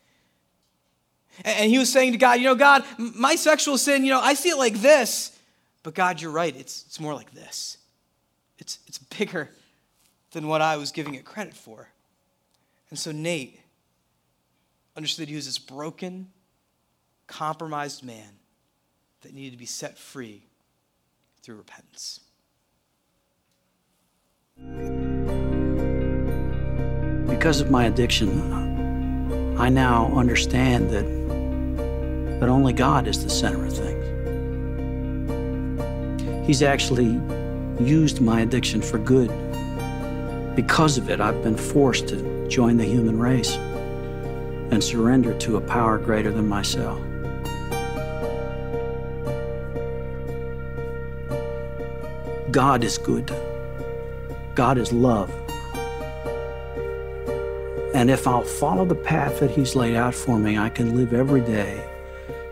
[1.44, 4.36] And he was saying to God, You know, God, my sexual sin, you know, I
[4.36, 5.38] see it like this,
[5.84, 6.56] but God, you're right.
[6.56, 7.78] It's, it's more like this.
[8.58, 9.50] It's, it's bigger
[10.32, 11.90] than what I was giving it credit for.
[12.90, 13.60] And so Nate
[14.96, 16.28] understood he was this broken,
[17.28, 18.40] compromised man
[19.22, 20.44] that needed to be set free
[21.42, 22.20] through repentance.
[27.28, 31.06] Because of my addiction, I now understand that,
[32.40, 33.92] that only God is the center of things.
[36.48, 37.20] He's actually
[37.80, 39.30] used my addiction for good.
[40.56, 43.56] Because of it, I've been forced to join the human race,
[44.72, 47.00] and surrender to a power greater than myself.
[52.56, 53.36] God is good.
[54.56, 55.30] God is love.
[57.94, 61.14] And if I'll follow the path that He's laid out for me, I can live
[61.14, 61.86] every day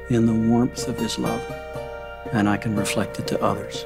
[0.10, 1.42] in the warmth of His love
[2.34, 3.86] and I can reflect it to others.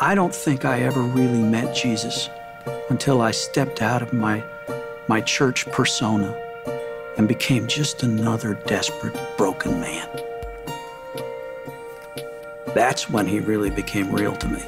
[0.00, 2.28] I don't think I ever really met Jesus
[2.90, 4.42] until I stepped out of my,
[5.06, 6.36] my church persona
[7.16, 10.23] and became just another desperate, broken man.
[12.74, 14.60] That's when he really became real to me.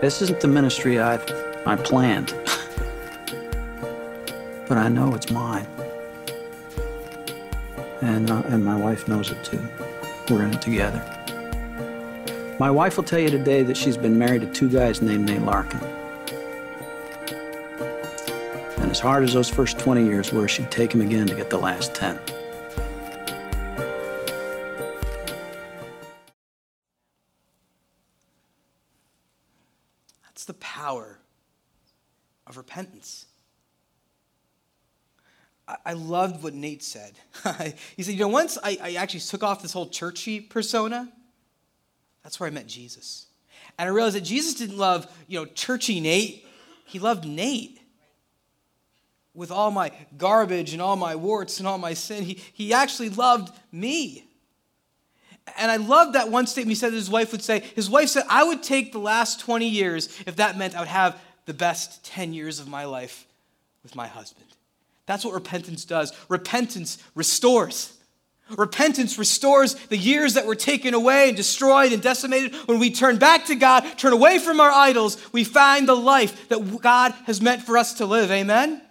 [0.00, 1.14] This isn't the ministry I,
[1.66, 2.28] I planned,
[4.68, 5.66] but I know it's mine.
[8.00, 9.62] And, uh, and my wife knows it too.
[10.30, 11.02] We're in it together.
[12.58, 15.42] My wife will tell you today that she's been married to two guys named Nate
[15.42, 15.80] Larkin.
[18.78, 21.50] And as hard as those first 20 years were, she'd take him again to get
[21.50, 22.18] the last 10.
[36.04, 37.12] Loved what Nate said.
[37.96, 41.12] he said, You know, once I, I actually took off this whole churchy persona,
[42.22, 43.26] that's where I met Jesus.
[43.78, 46.46] And I realized that Jesus didn't love, you know, churchy Nate.
[46.84, 47.80] He loved Nate.
[49.34, 53.08] With all my garbage and all my warts and all my sin, he, he actually
[53.08, 54.24] loved me.
[55.58, 57.60] And I love that one statement he said that his wife would say.
[57.74, 60.88] His wife said, I would take the last 20 years if that meant I would
[60.88, 63.26] have the best 10 years of my life
[63.82, 64.46] with my husband.
[65.06, 66.12] That's what repentance does.
[66.28, 67.92] Repentance restores.
[68.50, 72.54] Repentance restores the years that were taken away and destroyed and decimated.
[72.66, 76.48] When we turn back to God, turn away from our idols, we find the life
[76.48, 78.30] that God has meant for us to live.
[78.30, 78.82] Amen?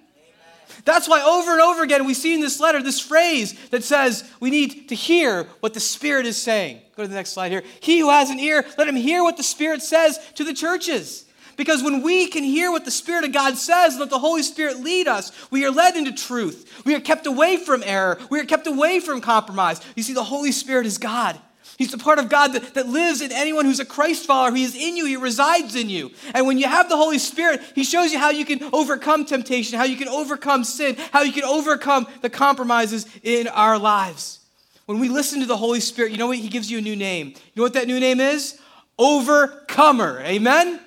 [0.86, 4.30] That's why over and over again we see in this letter this phrase that says
[4.40, 6.82] we need to hear what the Spirit is saying.
[6.98, 7.64] Go to the next slide here.
[7.80, 11.26] He who has an ear, let him hear what the Spirit says to the churches.
[11.56, 14.80] Because when we can hear what the Spirit of God says, let the Holy Spirit
[14.80, 16.82] lead us, we are led into truth.
[16.86, 18.20] We are kept away from error.
[18.30, 19.82] We are kept away from compromise.
[19.96, 21.40] You see, the Holy Spirit is God.
[21.78, 24.54] He's the part of God that, that lives in anyone who's a Christ follower.
[24.56, 26.12] He is in you, He resides in you.
[26.34, 29.78] And when you have the Holy Spirit, He shows you how you can overcome temptation,
[29.78, 34.40] how you can overcome sin, how you can overcome the compromises in our lives.
[34.86, 36.38] When we listen to the Holy Spirit, you know what?
[36.38, 37.30] He gives you a new name.
[37.30, 38.60] You know what that new name is?
[39.00, 40.20] Overcomer.
[40.22, 40.80] Amen?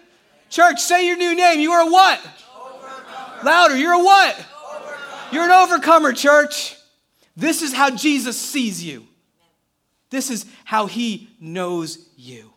[0.48, 1.60] Church, say your new name.
[1.60, 2.20] You are a what?
[2.20, 3.44] Overcomer.
[3.44, 3.76] Louder.
[3.76, 4.34] You're a what?
[4.34, 4.96] Overcomer.
[5.32, 6.76] You're an overcomer, church.
[7.36, 9.06] This is how Jesus sees you.
[10.10, 12.52] This is how he knows you.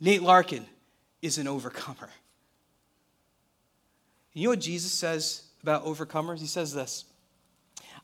[0.00, 0.66] Nate Larkin
[1.20, 2.08] is an overcomer.
[4.32, 6.40] You know what Jesus says about overcomers?
[6.40, 7.04] He says this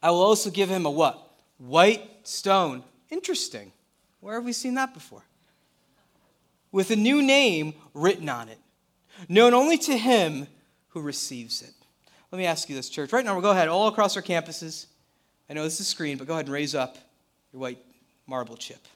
[0.03, 1.31] I will also give him a what?
[1.59, 2.85] White stone.
[3.11, 3.72] Interesting.
[4.20, 5.22] Where have we seen that before?
[6.77, 8.59] With a new name written on it,
[9.31, 10.47] known only to him
[10.89, 11.73] who receives it.
[12.31, 13.15] Let me ask you this, church.
[13.15, 14.85] Right now, we'll go ahead all across our campuses.
[15.49, 16.99] I know this is screen, but go ahead and raise up
[17.51, 17.79] your white
[18.27, 18.87] marble chip.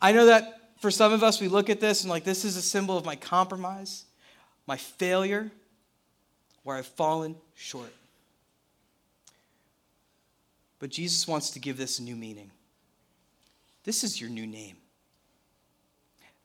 [0.00, 2.56] I know that for some of us, we look at this and like, this is
[2.56, 4.04] a symbol of my compromise,
[4.68, 5.50] my failure,
[6.62, 7.92] where I've fallen short.
[10.78, 12.52] But Jesus wants to give this a new meaning.
[13.84, 14.76] This is your new name.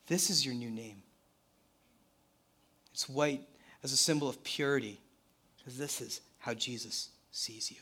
[0.08, 1.02] This is your new name.
[2.94, 3.42] It's white
[3.84, 5.00] as a symbol of purity,
[5.58, 7.78] because this is how Jesus sees you.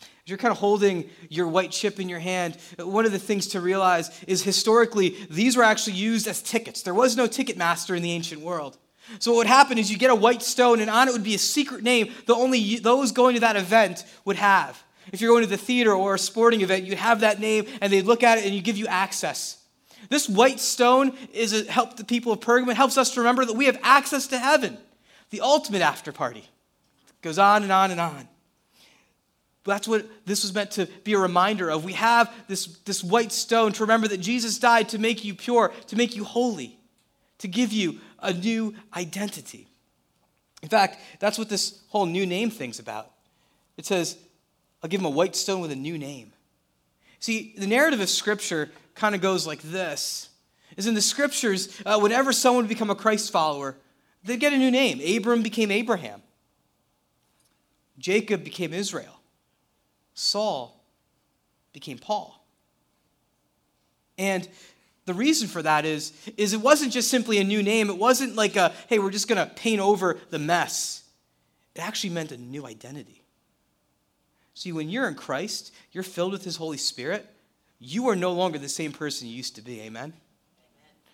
[0.00, 3.48] As you're kind of holding your white chip in your hand, one of the things
[3.48, 6.82] to realize is historically, these were actually used as tickets.
[6.82, 8.78] There was no Ticketmaster in the ancient world.
[9.18, 11.34] So, what would happen is you get a white stone, and on it would be
[11.34, 14.82] a secret name that only those going to that event would have.
[15.12, 17.92] If you're going to the theater or a sporting event, you'd have that name and
[17.92, 19.58] they'd look at it and you give you access.
[20.08, 23.54] This white stone is a help the people of Pergamon, helps us to remember that
[23.54, 24.78] we have access to heaven,
[25.30, 26.40] the ultimate after party.
[26.40, 28.28] It goes on and on and on.
[29.64, 31.84] But that's what this was meant to be a reminder of.
[31.84, 35.72] We have this, this white stone to remember that Jesus died to make you pure,
[35.88, 36.78] to make you holy,
[37.38, 39.66] to give you a new identity.
[40.62, 43.10] In fact, that's what this whole new name thing's about.
[43.76, 44.16] It says,
[44.82, 46.32] I'll give him a white stone with a new name.
[47.18, 50.30] See, the narrative of Scripture kind of goes like this
[50.76, 53.76] is in the Scriptures, uh, whenever someone would become a Christ follower,
[54.24, 55.00] they'd get a new name.
[55.16, 56.22] Abram became Abraham,
[57.98, 59.20] Jacob became Israel,
[60.14, 60.84] Saul
[61.72, 62.32] became Paul.
[64.18, 64.48] And
[65.04, 67.90] the reason for that is, is it wasn't just simply a new name.
[67.90, 71.04] It wasn't like a, hey, we're just going to paint over the mess.
[71.74, 73.22] It actually meant a new identity.
[74.56, 77.26] See, when you're in Christ, you're filled with His Holy Spirit,
[77.78, 79.82] you are no longer the same person you used to be.
[79.82, 80.04] Amen?
[80.04, 80.14] Amen.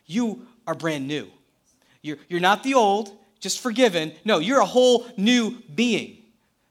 [0.07, 1.27] You are brand new.
[2.03, 4.13] You're, you're not the old, just forgiven.
[4.25, 6.19] No, you're a whole new being.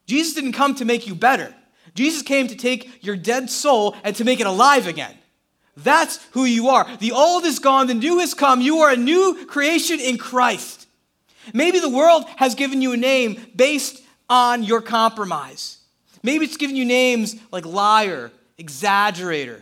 [0.07, 1.53] Jesus didn't come to make you better.
[1.93, 5.17] Jesus came to take your dead soul and to make it alive again.
[5.76, 6.88] That's who you are.
[6.99, 8.61] The old is gone, the new has come.
[8.61, 10.88] You are a new creation in Christ.
[11.53, 15.80] Maybe the world has given you a name based on your compromise.
[16.24, 19.61] Maybe it's giving you names like liar, exaggerator.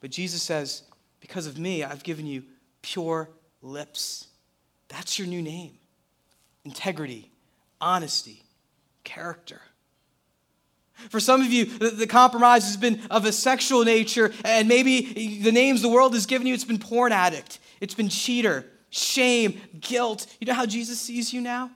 [0.00, 0.82] But Jesus says,
[1.20, 2.44] because of me, I've given you
[2.82, 3.28] pure
[3.62, 4.28] lips.
[4.88, 5.72] That's your new name
[6.64, 7.30] integrity,
[7.80, 8.42] honesty,
[9.04, 9.60] character.
[11.10, 15.52] For some of you, the compromise has been of a sexual nature, and maybe the
[15.52, 20.26] names the world has given you, it's been porn addict, it's been cheater, shame, guilt.
[20.40, 21.70] You know how Jesus sees you now?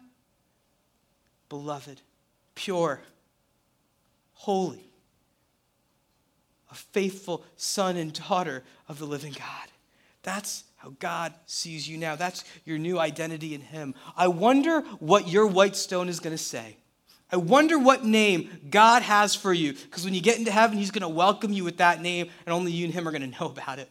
[1.51, 2.01] Beloved,
[2.55, 3.01] pure,
[4.41, 4.91] holy,
[6.71, 9.69] a faithful son and daughter of the living God.
[10.23, 12.17] That's how God sees you now.
[12.17, 13.95] That's your new identity in Him.
[14.17, 16.79] I wonder what your white stone is going to say.
[17.31, 20.91] I wonder what name God has for you, because when you get into heaven, He's
[20.91, 23.39] going to welcome you with that name, and only you and Him are going to
[23.39, 23.91] know about it.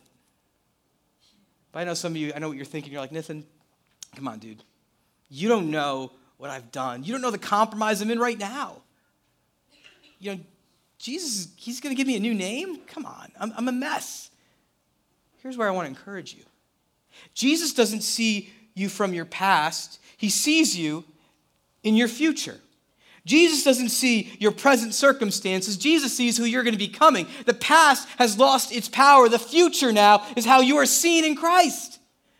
[1.72, 2.92] But I know some of you, I know what you're thinking.
[2.92, 3.46] You're like, Nathan,
[4.16, 4.64] come on, dude.
[5.30, 7.04] You don't know what I've done.
[7.04, 8.82] You don't know the compromise I'm in right now.
[10.20, 10.42] You know,
[10.98, 12.80] Jesus, He's going to give me a new name?
[12.88, 14.30] Come on, I'm, I'm a mess.
[15.42, 16.44] Here's where I want to encourage you
[17.34, 21.04] Jesus doesn't see you from your past, He sees you
[21.84, 22.60] in your future.
[23.26, 25.78] Jesus doesn't see your present circumstances.
[25.78, 27.28] Jesus sees who you're going to be becoming.
[27.46, 29.30] The past has lost its power.
[29.30, 32.00] The future now is how you are seen in Christ.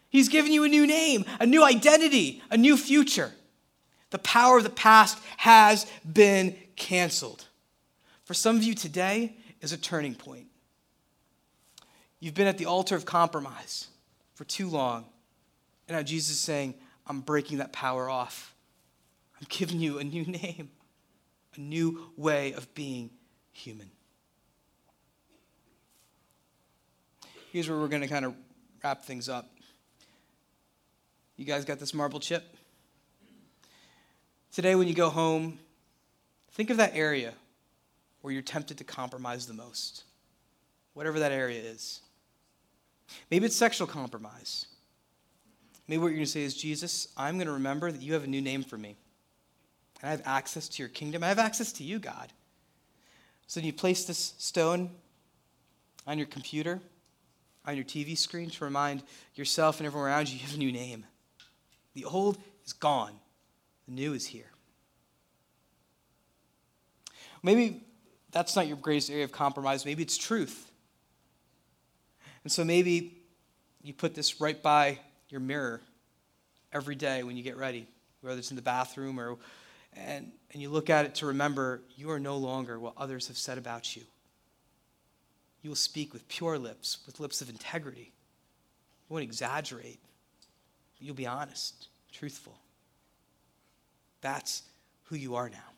[0.10, 3.32] He's given you a new name, a new identity, a new future.
[4.10, 7.46] The power of the past has been canceled.
[8.30, 10.46] For some of you today is a turning point.
[12.20, 13.88] You've been at the altar of compromise
[14.36, 15.06] for too long.
[15.88, 16.76] And now Jesus is saying,
[17.08, 18.54] I'm breaking that power off.
[19.42, 20.70] I'm giving you a new name
[21.58, 23.10] a new way of being
[23.52, 23.90] human.
[27.52, 28.36] Here's where we're going to kind of
[28.84, 29.50] wrap things up.
[31.36, 32.44] You guys got this marble chip?
[34.54, 35.58] Today, when you go home,
[36.52, 37.34] think of that area
[38.22, 40.04] where you're tempted to compromise the most,
[40.94, 42.02] whatever that area is.
[43.32, 44.66] Maybe it's sexual compromise.
[45.88, 48.24] Maybe what you're going to say is, Jesus, I'm going to remember that you have
[48.24, 48.96] a new name for me
[50.02, 51.24] and I have access to your kingdom.
[51.24, 52.32] I have access to you, God.
[53.48, 54.92] So you place this stone
[56.06, 56.80] on your computer,
[57.66, 59.04] on your TV screen to remind
[59.36, 61.06] yourself and everyone around you you have a new name.
[61.96, 63.14] The old is gone,
[63.88, 64.52] the new is here.
[67.42, 67.84] Maybe
[68.32, 69.86] that's not your greatest area of compromise.
[69.86, 70.72] Maybe it's truth.
[72.44, 73.18] And so maybe
[73.82, 75.00] you put this right by
[75.30, 75.82] your mirror
[76.72, 77.88] every day when you get ready,
[78.22, 79.38] whether it's in the bathroom or
[79.94, 83.38] and, and you look at it to remember you are no longer what others have
[83.38, 84.04] said about you.
[85.62, 88.12] You will speak with pure lips, with lips of integrity.
[89.10, 90.00] You won't exaggerate.
[91.00, 92.58] You'll be honest, truthful.
[94.22, 94.64] That's
[95.06, 95.69] who you are now.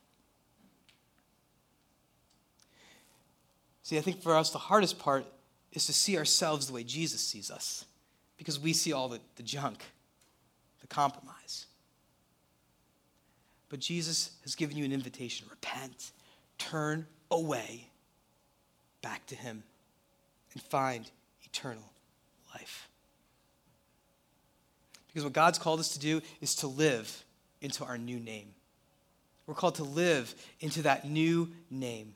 [3.84, 5.26] See, I think for us, the hardest part
[5.72, 7.86] is to see ourselves the way Jesus sees us
[8.38, 9.84] because we see all the, the junk,
[10.82, 11.68] the compromise.
[13.70, 16.12] But Jesus has given you an invitation repent,
[16.58, 17.88] turn away
[19.02, 19.64] back to Him,
[20.54, 21.10] and find
[21.44, 21.92] eternal
[22.54, 22.90] life.
[25.08, 27.24] Because what God's called us to do is to live
[27.62, 28.48] into our new name.
[29.46, 32.14] We're called to live into that new name.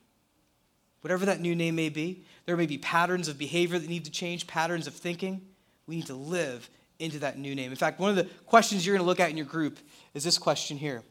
[1.06, 4.10] Whatever that new name may be, there may be patterns of behavior that need to
[4.10, 5.40] change, patterns of thinking.
[5.86, 7.70] We need to live into that new name.
[7.70, 9.78] In fact, one of the questions you're going to look at in your group
[10.16, 11.04] is this question here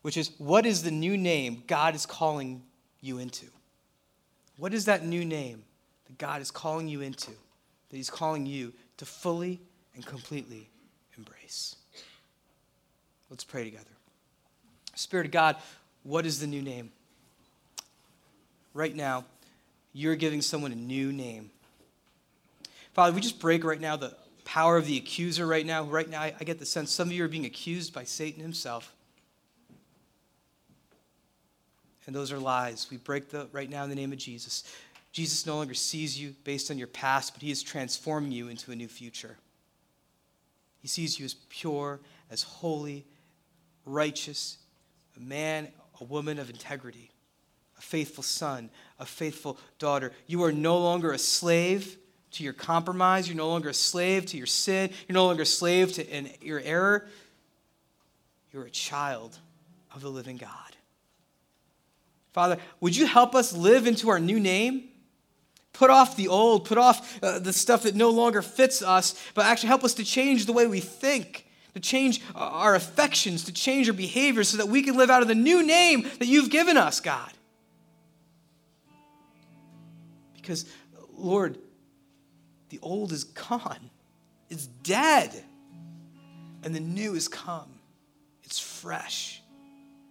[0.00, 2.62] which is what is the new name God is calling
[3.02, 3.44] you into?
[4.56, 5.64] What is that new name
[6.06, 7.32] that God is calling you into,
[7.90, 9.60] that He's calling you to fully
[9.94, 10.70] and completely
[11.18, 11.76] embrace?
[13.28, 13.84] Let's pray together.
[14.94, 15.56] Spirit of God,
[16.04, 16.90] what is the new name?
[18.80, 19.26] Right now,
[19.92, 21.50] you're giving someone a new name.
[22.94, 24.16] Father, we just break right now the
[24.46, 25.84] power of the accuser right now.
[25.84, 28.94] Right now, I get the sense some of you are being accused by Satan himself.
[32.06, 32.86] and those are lies.
[32.90, 34.64] We break the right now in the name of Jesus.
[35.12, 38.72] Jesus no longer sees you based on your past, but he is transforming you into
[38.72, 39.36] a new future.
[40.80, 42.00] He sees you as pure,
[42.30, 43.04] as holy,
[43.84, 44.56] righteous,
[45.18, 45.68] a man,
[46.00, 47.10] a woman of integrity,
[47.80, 48.68] a faithful son,
[48.98, 50.12] a faithful daughter.
[50.26, 51.96] You are no longer a slave
[52.32, 53.26] to your compromise.
[53.26, 54.90] You're no longer a slave to your sin.
[55.08, 57.08] You're no longer a slave to your error.
[58.52, 59.38] You're a child
[59.94, 60.50] of the living God.
[62.34, 64.88] Father, would you help us live into our new name?
[65.72, 69.46] Put off the old, put off uh, the stuff that no longer fits us, but
[69.46, 73.88] actually help us to change the way we think, to change our affections, to change
[73.88, 76.76] our behaviors so that we can live out of the new name that you've given
[76.76, 77.32] us, God.
[80.40, 80.66] Because,
[81.16, 81.58] Lord,
[82.70, 83.90] the old is gone,
[84.48, 85.44] it's dead,
[86.62, 87.68] and the new is come.
[88.42, 89.42] It's fresh.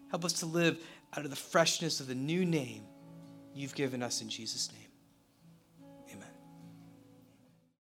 [0.09, 0.79] Help us to live
[1.15, 2.83] out of the freshness of the new name
[3.53, 4.78] you've given us in Jesus' name.